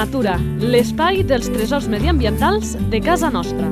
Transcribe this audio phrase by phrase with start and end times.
[0.00, 3.66] Natura, l'espai dels tresors mediambientals de casa nostra.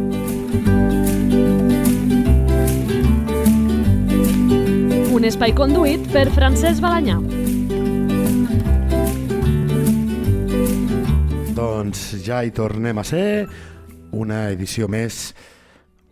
[5.17, 7.17] Un espai conduït per Francesc Balanyà.
[11.57, 13.49] Doncs ja hi tornem a ser,
[14.13, 15.31] una edició més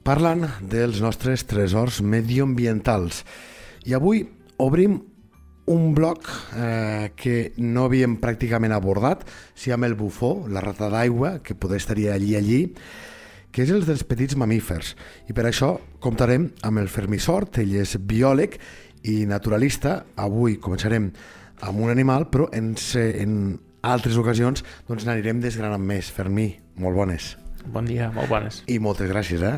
[0.01, 3.21] parlant dels nostres tresors medioambientals.
[3.85, 4.25] I avui
[4.64, 4.96] obrim
[5.66, 11.40] un bloc eh, que no havíem pràcticament abordat, si amb el bufó, la rata d'aigua,
[11.42, 12.61] que poder estaria allí allí,
[13.50, 14.94] que és el dels petits mamífers.
[15.30, 18.58] I per això comptarem amb el Fermí Sort, ell és biòleg
[19.11, 20.02] i naturalista.
[20.20, 21.11] Avui començarem
[21.67, 26.11] amb un animal, però en, en altres ocasions doncs n'anirem desgranant més.
[26.12, 27.34] Fermí, molt bones.
[27.67, 28.62] Bon dia, molt bones.
[28.70, 29.56] I moltes gràcies, eh?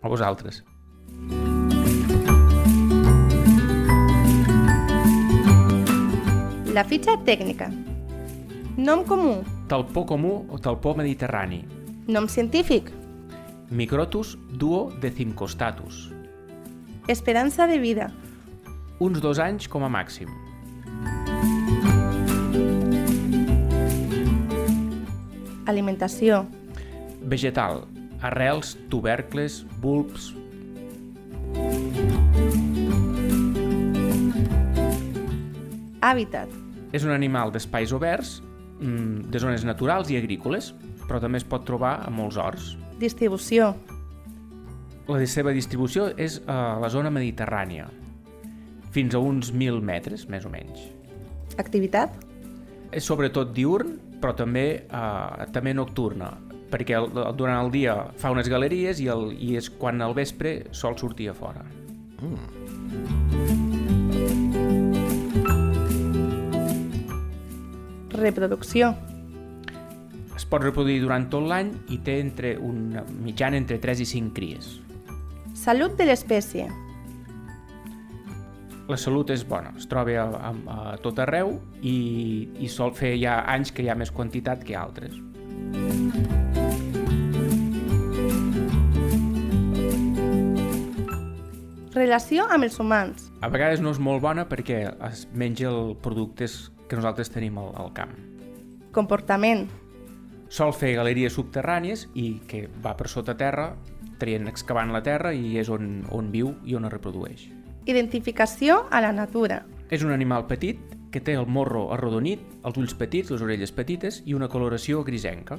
[0.00, 0.62] A vosaltres.
[6.70, 7.66] La fitxa tècnica.
[8.78, 9.40] Nom comú.
[9.66, 11.64] Talpó comú o talpó mediterrani.
[12.06, 12.92] Nom científic.
[13.70, 16.12] Microtus duo decimcostatus.
[17.08, 18.12] Esperança de vida.
[19.00, 20.30] Uns dos anys com a màxim.
[25.66, 26.44] Alimentació.
[27.26, 27.82] Vegetal.
[28.22, 30.36] Arrels, tubercles, bulbs.
[36.00, 36.52] Hàbitat.
[36.96, 38.40] És un animal d'espais oberts,
[38.80, 40.74] mm, de zones naturals i agrícoles,
[41.06, 42.76] però també es pot trobar a molts horts.
[42.98, 43.74] Distribució.
[45.08, 47.88] La seva distribució és a la zona mediterrània,
[48.90, 50.86] fins a uns 1.000 metres, més o menys.
[51.58, 52.14] Activitat.
[52.92, 56.30] És sobretot diurn, però també, eh, també nocturna,
[56.70, 60.70] perquè el, durant el dia fa unes galeries i, el, i és quan al vespre
[60.70, 61.64] sol sortir a fora.
[62.20, 62.59] Mm.
[68.20, 68.92] Reproducció.
[70.36, 74.34] Es pot reproduir durant tot l'any i té entre una mitjana entre 3 i 5
[74.36, 74.68] cries.
[75.56, 76.66] Salut de l'espècie.
[78.90, 83.14] La salut és bona, es troba a, a, a tot arreu i, i sol fer
[83.22, 85.14] ja anys que hi ha més quantitat que altres.
[91.94, 93.30] Relació amb els humans.
[93.40, 96.58] A vegades no és molt bona perquè es menja productes
[96.90, 98.12] que nosaltres tenim al, al camp.
[98.90, 99.68] Comportament.
[100.50, 103.70] Sol fer galeries subterrànies i que va per sota terra,
[104.18, 107.46] traient, excavant la terra i és on, on viu i on es reprodueix.
[107.86, 109.62] Identificació a la natura.
[109.90, 114.20] És un animal petit que té el morro arrodonit, els ulls petits, les orelles petites
[114.26, 115.58] i una coloració grisenca.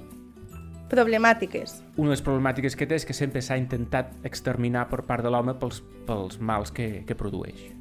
[0.91, 1.77] Problemàtiques.
[1.95, 5.31] Una de les problemàtiques que té és que sempre s'ha intentat exterminar per part de
[5.31, 7.71] l'home pels, pels mals que, que produeix.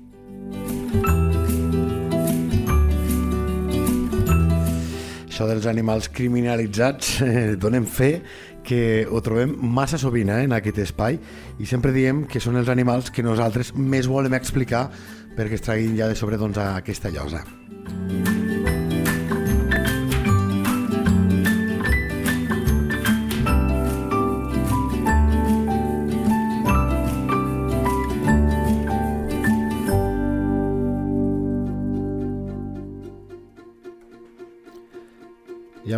[5.40, 8.10] Això dels animals criminalitzats eh, donem fe
[8.60, 11.16] que ho trobem massa sovint eh, en aquest espai
[11.56, 14.82] i sempre diem que són els animals que nosaltres més volem explicar
[15.38, 17.40] perquè es traguin ja de sobre doncs, aquesta llosa.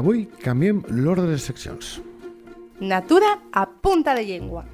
[0.03, 2.01] Avui canviem l'ordre de les seccions.
[2.83, 4.65] Natura a punta de llengua.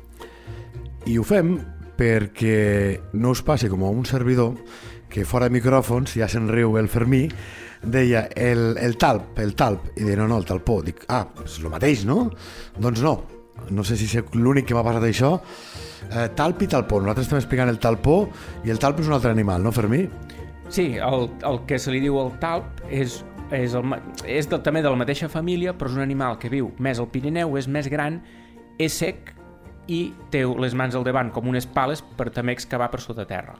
[1.05, 1.59] I ho fem
[1.99, 4.57] perquè no us passi com a un servidor
[5.13, 7.27] que fora de micròfons, ja se'n riu el Fermí,
[7.83, 10.81] deia el, el talp, el talp, i deia no, no, el talpó.
[10.85, 12.31] Dic, ah, és el mateix, no?
[12.81, 13.15] Doncs no,
[13.69, 15.35] no sé si és l'únic que m'ha passat això.
[16.09, 18.23] Eh, talp i talpó, nosaltres estem explicant el talpó
[18.65, 20.07] i el talp és un altre animal, no Fermí?
[20.73, 23.23] Sí, el, el que se li diu el talp és,
[23.55, 26.73] és, el, és de, també de la mateixa família, però és un animal que viu
[26.79, 28.21] més al Pirineu, és més gran,
[28.79, 29.35] és sec
[29.89, 33.57] i té les mans al davant com unes pales per també excavar per sota terra.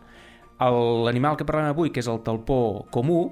[0.59, 3.23] L'animal que parlem avui, que és el talpó comú,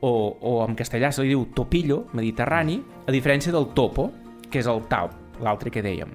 [0.00, 0.10] o,
[0.40, 4.08] o en castellà se li diu topillo mediterrani, a diferència del topo,
[4.48, 6.14] que és el talp, l'altre que dèiem.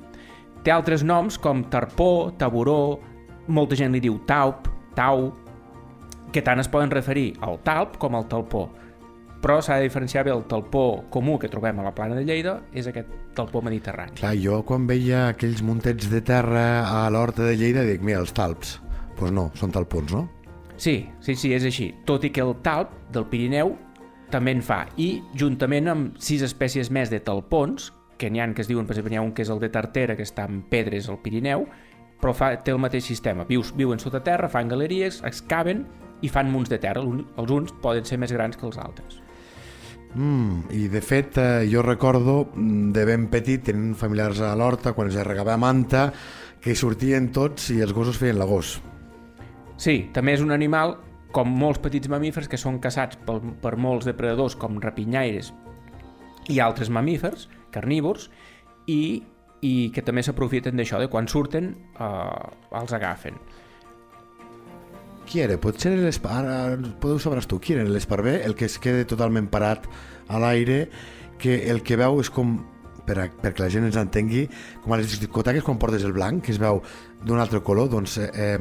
[0.63, 2.97] Té altres noms com tarpó, taburó,
[3.51, 5.33] molta gent li diu taup, tau,
[6.33, 8.69] que tant es poden referir al talp com al talpó.
[9.43, 12.61] Però s'ha de diferenciar bé el talpó comú que trobem a la plana de Lleida
[12.71, 14.15] és aquest talpó mediterrani.
[14.21, 18.31] Clar, jo quan veia aquells muntets de terra a l'horta de Lleida dic, mira, els
[18.31, 18.77] talps.
[18.79, 20.23] Doncs pues no, són talpons, no?
[20.79, 21.89] Sí, sí, sí, és així.
[22.07, 23.75] Tot i que el talp del Pirineu
[24.31, 24.85] també en fa.
[24.97, 28.95] I juntament amb sis espècies més de talpons, que n'hi ha que es diuen, per
[28.95, 31.67] exemple, n'hi ha un que és el de Tartera, que està en pedres al Pirineu,
[32.21, 33.43] però fa, té el mateix sistema.
[33.43, 35.83] Vius, viuen sota terra, fan galeries, excaven
[36.23, 37.03] i fan munts de terra.
[37.03, 39.19] Els uns poden ser més grans que els altres.
[40.15, 44.93] Mm, I de fet, eh, jo recordo mm, de ben petit tenint familiars a l'horta,
[44.93, 46.11] quan es regava manta,
[46.61, 48.77] que sortien tots i els gossos feien la gos.
[49.77, 50.99] Sí, també és un animal,
[51.33, 55.51] com molts petits mamífers, que són caçats per, per molts depredadors com rapinyaires
[56.51, 58.29] i altres mamífers, carnívors,
[58.87, 59.23] i,
[59.63, 63.39] i que també s'aprofiten d'això, de quan surten eh, els agafen.
[65.33, 65.55] Qui era?
[65.57, 65.95] Potser
[66.29, 69.87] ara podeu sabràs tu, qui era l'esparver, el que es queda totalment parat
[70.29, 70.83] a l'aire,
[71.41, 72.51] que el que veu és com
[73.05, 74.45] per a, perquè la gent ens entengui,
[74.83, 76.81] com a les discoteques quan portes el blanc, que es veu
[77.23, 78.57] d'un altre color, doncs eh,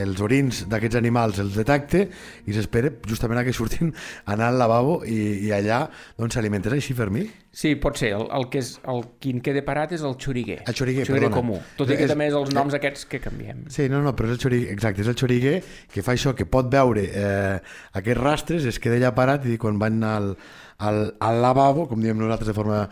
[0.00, 2.08] els orins d'aquests animals els detecte
[2.50, 3.92] i s'espera justament a que surtin
[4.26, 5.84] anar al lavabo i, i allà
[6.18, 7.28] doncs s'alimenten així, Fermí?
[7.54, 8.12] Sí, pot ser.
[8.14, 10.60] El, el que és, el, qui en queda parat és el xoriguer.
[10.70, 11.36] El xoriguer, el xoriguer perdona.
[11.40, 11.60] comú.
[11.78, 13.64] Tot i que És- també és els eh, noms aquests que canviem.
[13.70, 15.56] Sí, no, no, però és el xoriguer, exacte, és el xoriguer
[15.92, 17.60] que fa això, que pot veure eh,
[17.98, 20.32] aquests rastres, es queda allà parat i quan van al,
[20.78, 22.84] al, al lavabo, com diem nosaltres de forma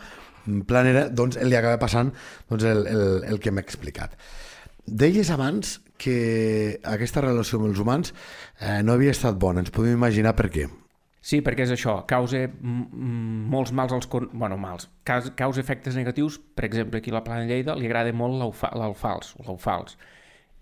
[0.68, 2.12] planera, doncs li acaba passant
[2.48, 4.16] doncs, el, el, el que m'he explicat.
[4.88, 8.12] Deies abans que aquesta relació amb els humans
[8.60, 10.68] eh, no havia estat bona, ens podem imaginar per què.
[11.28, 14.06] Sí, perquè és això, causa molts mals als...
[14.32, 18.38] Bueno, mals, causa, efectes negatius, per exemple, aquí a la Plana Lleida li agrada molt
[18.40, 19.98] l'alfa- l'alfals, o l'alfals.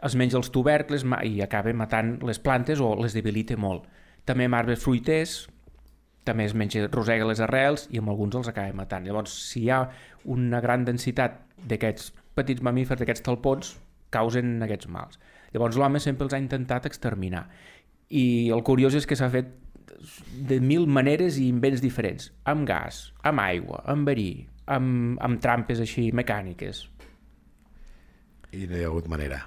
[0.02, 3.84] Es menja els tubercles i acaba matant les plantes o les debilita molt.
[4.26, 5.44] També amb arbres fruiters,
[6.26, 9.06] també es menja, rosega les arrels i amb alguns els acaba matant.
[9.06, 9.84] Llavors, si hi ha
[10.36, 11.38] una gran densitat
[11.70, 13.76] d'aquests petits mamífers, d'aquests talpons,
[14.14, 15.20] causen aquests mals.
[15.54, 17.46] Llavors l'home sempre els ha intentat exterminar.
[18.10, 19.54] I el curiós és que s'ha fet
[20.50, 22.30] de mil maneres i invents diferents.
[22.44, 24.30] Amb gas, amb aigua, amb verí,
[24.66, 26.86] amb, amb trampes així mecàniques.
[28.52, 29.44] I no hi ha hagut manera.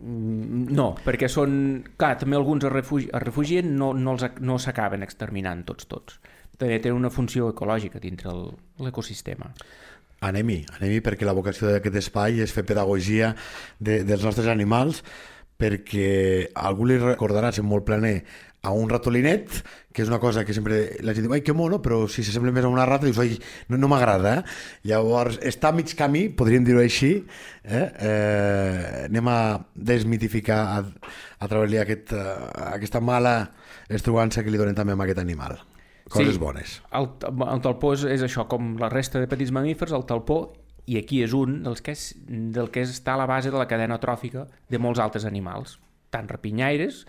[0.00, 1.84] Mm, No, perquè són...
[1.96, 6.18] Clar, també alguns es, refugi, es refugien, no, no, els, no s'acaben exterminant tots, tots.
[6.56, 8.32] També tenen una funció ecològica dintre
[8.80, 9.50] l'ecosistema.
[10.26, 13.34] Anem-hi, anem-hi perquè la vocació d'aquest espai és fer pedagogia
[13.78, 15.02] de, dels nostres animals
[15.60, 18.18] perquè algú li recordarà ser molt planer
[18.66, 19.60] a un ratolinet,
[19.94, 22.50] que és una cosa que sempre la gent diu, ai, que mono, però si s'assembla
[22.52, 23.36] més a una rata, dius, ai,
[23.70, 24.32] no, no m'agrada.
[24.40, 24.56] eh?"
[24.90, 27.12] Llavors, està a mig camí, podríem dir-ho així,
[27.62, 27.84] eh?
[28.10, 28.65] Eh,
[29.06, 29.38] anem a
[29.74, 30.84] desmitificar, a,
[31.38, 32.36] a treballar aquest, eh,
[32.72, 33.36] aquesta mala
[33.88, 35.58] estrugança que li donen també a aquest animal.
[36.08, 36.38] Coses Sí.
[36.38, 36.76] bones.
[36.94, 37.08] El,
[37.50, 40.52] el talpó és, és això, com la resta de petits mamífers, el talpó,
[40.86, 43.66] i aquí és un dels que, és, del que està a la base de la
[43.66, 45.80] cadena tròfica de molts altres animals,
[46.14, 47.04] tant rapinyaires,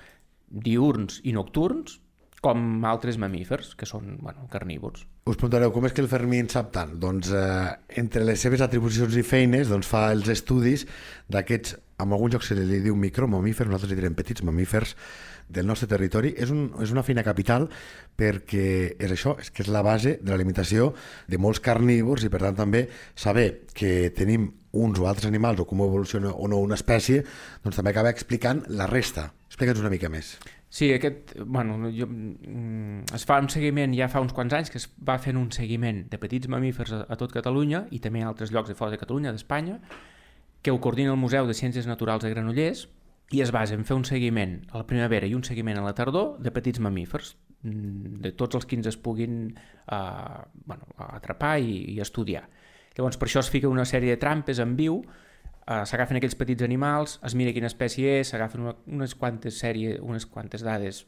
[0.50, 2.00] diurns i nocturns,
[2.42, 5.06] com altres mamífers, que són bueno, carnívors.
[5.28, 6.94] Us preguntareu com és que el Fermí en sap tant?
[7.02, 10.86] Doncs eh, entre les seves atribucions i feines doncs, fa els estudis
[11.34, 14.94] d'aquests, en alguns llocs se li diu micromamífers, nosaltres li direm petits mamífers
[15.50, 16.34] del nostre territori.
[16.38, 17.66] És, un, és una feina capital
[18.18, 18.68] perquè
[19.00, 20.92] és això, és que és la base de l'alimentació
[21.28, 22.84] de molts carnívors i per tant també
[23.16, 27.24] saber que tenim uns o altres animals o com evoluciona o no una espècie,
[27.64, 29.32] doncs també acaba explicant la resta.
[29.50, 30.36] Explica'ns una mica més.
[30.70, 34.78] Sí, aquest, bueno, jo, mm, es fa un seguiment ja fa uns quants anys que
[34.78, 38.28] es va fent un seguiment de petits mamífers a, a tot Catalunya i també a
[38.30, 39.80] altres llocs de fora de Catalunya, d'Espanya,
[40.68, 42.82] que ho coordina el Museu de Ciències Naturals de Granollers
[43.32, 45.94] i es basa en fer un seguiment a la primavera i un seguiment a la
[45.96, 51.54] tardor de petits mamífers, mm, de tots els que ens es puguin eh, bueno, atrapar
[51.64, 52.50] i, i estudiar.
[52.98, 56.68] Llavors, per això es fica una sèrie de trampes en viu, eh, s'agafen aquells petits
[56.68, 61.06] animals, es mira quina espècie és, s'agafen unes quantes sèrie, unes quantes dades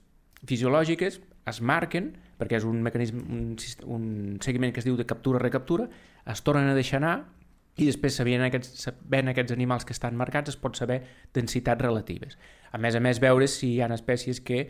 [0.48, 1.20] fisiològiques,
[1.52, 3.60] es marquen, perquè és un mecanisme, un,
[3.92, 4.08] un
[4.40, 5.90] seguiment que es diu de captura-recaptura,
[6.32, 7.18] es tornen a deixar anar
[7.78, 11.02] i després sabent aquests, sabent aquests animals que estan marcats es pot saber
[11.34, 12.38] densitats relatives.
[12.72, 14.70] A més a més, veure si hi ha espècies que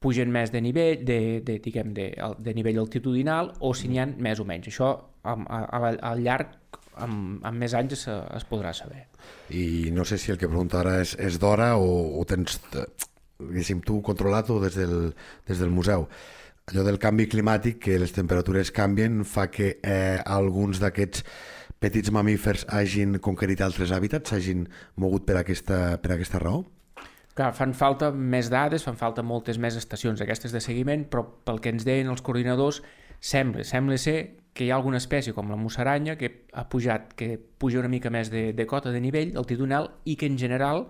[0.00, 4.06] pugen més de nivell, de, de, diguem, de, de nivell altitudinal o si n'hi ha
[4.06, 4.68] més o menys.
[4.68, 4.90] Això
[5.24, 5.62] am- a,
[6.12, 6.52] al llarg,
[7.00, 9.06] amb, amb més anys, es, es podrà saber.
[9.50, 12.60] I no sé si el que pregunto ara és, és d'hora o, o tens,
[13.40, 15.14] diguéssim, tu controlat o des del,
[15.48, 16.06] des del museu.
[16.66, 21.22] Allò del canvi climàtic, que les temperatures canvien, fa que eh, alguns d'aquests
[21.86, 24.66] petits mamífers hagin conquerit altres hàbitats, s'hagin
[24.98, 26.64] mogut per aquesta, per aquesta raó?
[27.36, 31.60] Clar, fan falta més dades, fan falta moltes més estacions aquestes de seguiment, però pel
[31.60, 32.80] que ens deien els coordinadors,
[33.20, 34.16] sembla, sembla ser
[34.56, 38.10] que hi ha alguna espècie com la musaranya que ha pujat, que puja una mica
[38.10, 40.86] més de, de cota de nivell altitudinal i que en general,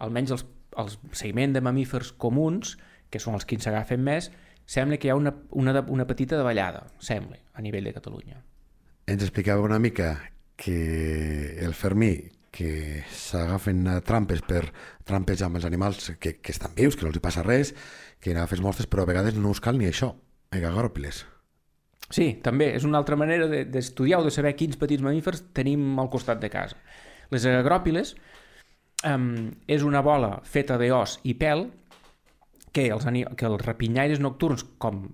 [0.00, 0.46] almenys els,
[0.80, 2.78] els seguiment de mamífers comuns,
[3.12, 4.30] que són els que ens s'agafen més,
[4.64, 8.40] sembla que hi ha una, una, una petita davallada, sembla, a nivell de Catalunya.
[9.10, 10.14] Ens explicava una mica
[10.60, 12.12] que el Fermí
[12.52, 14.64] que s'agafen trampes per
[15.06, 17.70] trampes amb els animals que, que estan vius, que no els hi passa res,
[18.20, 20.10] que n'agafes mostres, però a vegades no us cal ni això,
[20.50, 21.22] agagòrpiles.
[22.10, 25.94] Sí, també, és una altra manera de- d'estudiar o de saber quins petits mamífers tenim
[26.02, 26.76] al costat de casa.
[27.30, 28.16] Les agròpiles
[29.06, 31.68] um, és una bola feta d'os i pèl
[32.74, 33.06] que els,
[33.38, 35.04] que els rapinyaires nocturns, com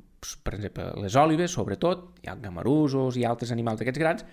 [0.43, 4.25] per exemple les òlives, sobretot, hi ha gamarusos i altres animals d'aquests grans,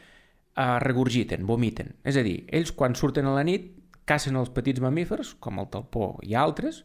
[0.56, 1.96] eh, regurgiten, vomiten.
[2.04, 3.72] És a dir, ells quan surten a la nit
[4.10, 6.84] cacen els petits mamífers, com el talpó i altres,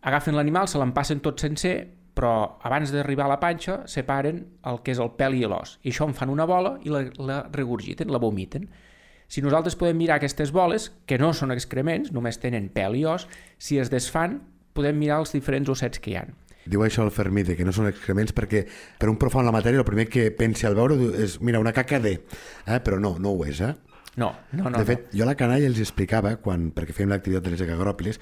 [0.00, 1.76] agafen l'animal, se l'empassen tot sencer,
[2.16, 5.78] però abans d'arribar a la panxa separen el que és el pèl i l'os.
[5.84, 8.66] I això en fan una bola i la, la regurgiten, la vomiten.
[9.30, 13.28] Si nosaltres podem mirar aquestes boles, que no són excrements, només tenen pèl i os,
[13.62, 14.40] si es desfan,
[14.74, 16.34] podem mirar els diferents ossets que hi han.
[16.70, 18.64] Diu això el Fermí, de que no són excrements, perquè
[19.00, 21.74] per un profà en la matèria el primer que pensi al veure és, mira, una
[21.76, 22.16] caca de...
[22.20, 22.80] Eh?
[22.86, 23.74] Però no, no ho és, eh?
[24.20, 24.78] No, no, no.
[24.78, 28.18] de fet, jo a la canalla els explicava, quan, perquè fèiem l'activitat de les agròpiles,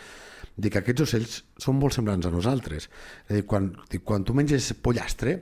[0.59, 2.89] dic que aquests ocells són molt semblants a nosaltres.
[3.27, 5.39] És a dir, quan, dic, quan tu menges pollastre,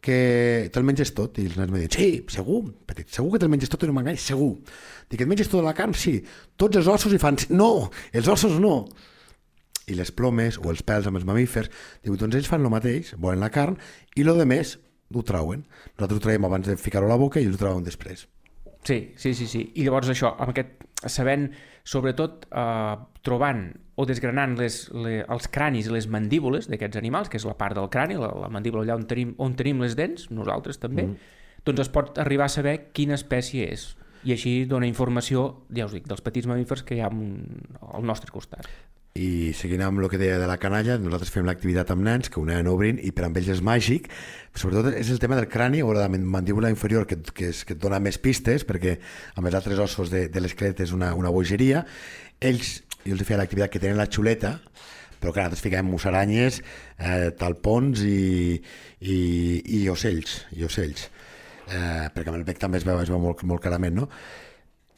[0.00, 3.50] que te'l menges tot, i els nens me diuen, sí, segur, petit, segur que te'l
[3.50, 4.52] menges tot i no m'enganyes, segur.
[5.10, 5.96] Dic, et menges tota la carn?
[5.98, 6.18] Sí.
[6.60, 8.76] Tots els ossos i fan, no, els ossos no.
[9.88, 11.70] I les plomes o els pèls amb els mamífers,
[12.04, 13.78] diu, doncs ells fan el mateix, volen la carn,
[14.16, 14.76] i lo de més
[15.14, 15.64] ho trauen.
[15.96, 18.26] Nosaltres ho traiem abans de ficar-ho a la boca i ells ho trauen després.
[18.84, 19.64] Sí, sí, sí, sí.
[19.76, 21.48] I llavors això, amb aquest, sabent,
[21.88, 23.68] sobretot eh, trobant
[23.98, 27.76] o desgranant les, le, els cranis i les mandíbules d'aquests animals, que és la part
[27.78, 31.32] del crani, la, la mandíbula allà on tenim, on tenim les dents, nosaltres també, mm.
[31.66, 33.90] doncs es pot arribar a saber quina espècie és.
[34.26, 38.34] I així dona informació, ja us dic, dels petits mamífers que hi ha al nostre
[38.34, 38.66] costat.
[39.18, 42.38] I seguint amb el que deia de la canalla, nosaltres fem l'activitat amb nens, que
[42.38, 44.06] un nen obrint, i per amb ells és màgic.
[44.54, 47.82] Sobretot és el tema del crani o la mandíbula inferior, que, que, és, que et
[47.82, 48.98] dona més pistes, perquè
[49.34, 51.82] amb els altres ossos de, de l'esquelet és una, una bogeria.
[52.38, 54.58] Ells, jo els feia l'activitat que tenen la xuleta,
[55.18, 56.60] però clar, nosaltres fiquem musaranyes,
[56.98, 58.58] eh, talpons i,
[59.02, 59.18] i,
[59.80, 61.08] i ocells, i ocells.
[61.68, 64.06] Eh, perquè amb el bec també es veu, es veu molt, molt clarament, no?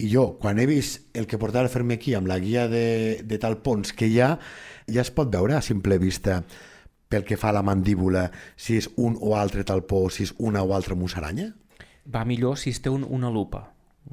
[0.00, 3.20] I jo, quan he vist el que portava a fer-me aquí amb la guia de,
[3.26, 4.30] de talpons que hi ha,
[4.88, 6.40] ja es pot veure a simple vista
[7.10, 10.62] pel que fa a la mandíbula si és un o altre talpó, si és una
[10.62, 11.50] o altra musaranya?
[12.08, 13.66] Va millor si es té un, una lupa.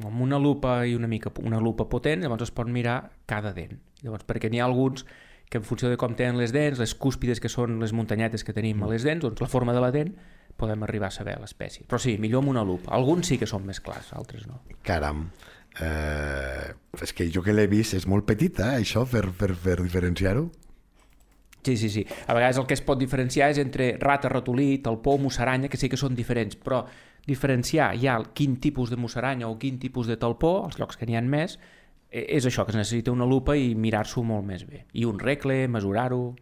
[0.03, 2.97] Amb una lupa i una mica una lupa potent, llavors es pot mirar
[3.29, 3.77] cada dent.
[4.03, 5.05] Llavors, perquè n'hi ha alguns
[5.47, 8.53] que en funció de com tenen les dents, les cúspides que són les muntanyetes que
[8.53, 10.11] tenim a les dents, doncs la forma de la dent
[10.57, 11.85] podem arribar a saber l'espècie.
[11.87, 12.91] Però sí, millor amb una lupa.
[12.97, 14.63] Alguns sí que són més clars, altres no.
[14.83, 15.27] Caram,
[15.81, 19.77] eh, és que jo que l'he vist és molt petita, eh, això, per, per, per
[19.81, 20.47] diferenciar-ho.
[21.67, 22.05] Sí, sí, sí.
[22.27, 25.89] A vegades el que es pot diferenciar és entre rata, ratolí, talpó, musaranya, que sí
[25.91, 26.85] que són diferents, però
[27.27, 31.17] diferenciar ja quin tipus de musaranya o quin tipus de talpó, els llocs que n'hi
[31.19, 31.57] ha més,
[32.09, 34.85] eh, és això, que es necessita una lupa i mirar-s'ho molt més bé.
[34.93, 36.35] I un recle, mesurar-ho...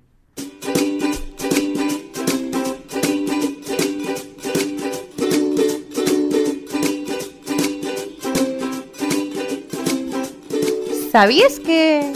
[11.15, 12.12] ¿Sabías que...?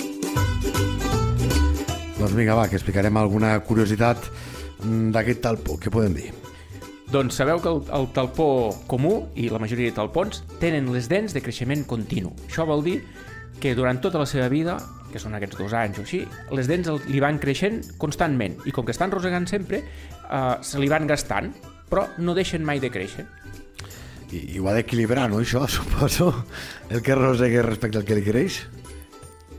[2.20, 4.26] Doncs vinga, va, que explicarem alguna curiositat
[4.84, 5.78] mm, d'aquest talpó.
[5.80, 6.34] Què podem dir?
[7.08, 8.50] Doncs sabeu que el, el talpó
[8.92, 12.34] comú i la majoria de talpons tenen les dents de creixement continu.
[12.50, 12.98] Això vol dir
[13.64, 14.76] que durant tota la seva vida,
[15.14, 16.20] que són aquests dos anys o així,
[16.52, 20.92] les dents li van creixent constantment i com que estan rosegant sempre, eh, se li
[20.92, 21.54] van gastant,
[21.88, 23.24] però no deixen mai de créixer.
[24.28, 26.34] I, i ho ha d'equilibrar, no, això, suposo?
[26.92, 28.60] El que rosegue respecte al que li creix?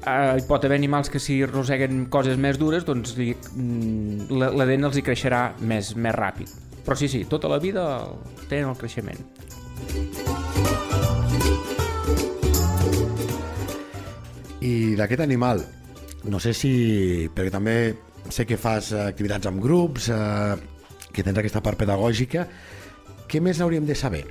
[0.00, 4.49] Uh, hi pot haver animals que si roseguen coses més dures, doncs li, mm, la,
[4.57, 6.49] la dent els hi creixerà més, més ràpid.
[6.87, 7.83] Però sí, sí, tota la vida
[8.49, 9.21] tenen el creixement.
[14.64, 15.61] I d'aquest animal,
[16.33, 16.73] no sé si...
[17.35, 17.76] perquè també
[18.33, 20.57] sé que fas eh, activitats amb grups, eh,
[21.12, 22.47] que tens aquesta part pedagògica,
[23.28, 24.25] què més hauríem de saber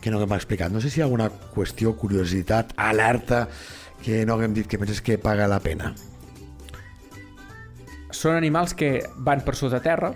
[0.00, 0.72] que no hem explicat?
[0.72, 3.46] No sé si hi ha alguna qüestió, curiositat, alerta,
[4.04, 5.94] que no haguem dit que penses que paga la pena.
[8.10, 10.10] Són animals que van per sota terra,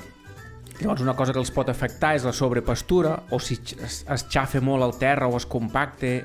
[0.80, 4.60] llavors una cosa que els pot afectar és la sobrepastura, o si es, es xafa
[4.64, 6.16] molt el terra o es compacte,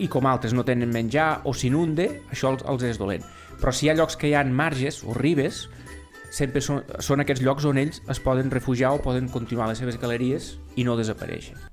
[0.00, 3.24] i com altres no tenen menjar, o s'inunde, això els, els és dolent.
[3.60, 5.68] Però si hi ha llocs que hi ha marges o ribes,
[6.30, 10.00] sempre són, són aquests llocs on ells es poden refugiar o poden continuar les seves
[10.00, 11.69] galeries i no desaparèixer.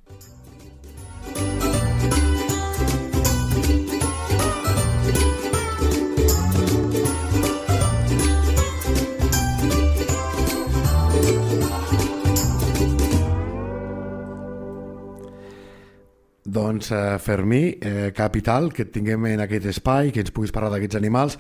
[16.57, 20.71] Doncs, eh, Fermí, eh, capital, que et tinguem en aquest espai, que ens puguis parlar
[20.73, 21.37] d'aquests animals,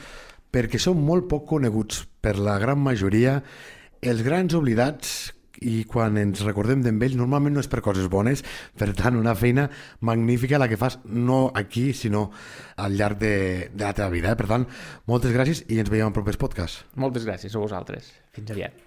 [0.53, 3.39] perquè són molt poc coneguts per la gran majoria,
[4.05, 5.33] els grans oblidats
[5.65, 8.43] i quan ens recordem d'ell normalment no és per coses bones,
[8.77, 9.65] per tant una feina
[10.05, 12.29] magnífica la que fas no aquí sinó
[12.77, 14.35] al llarg de, de la teva vida.
[14.35, 14.37] Eh?
[14.37, 14.67] Per tant,
[15.09, 16.85] moltes gràcies i ens veiem en propers podcasts.
[16.93, 18.13] Moltes gràcies a vosaltres.
[18.37, 18.86] Fins aviat.